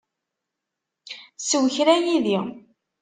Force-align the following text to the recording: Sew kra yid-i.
Sew 1.47 1.65
kra 1.73 1.95
yid-i. 2.05 2.39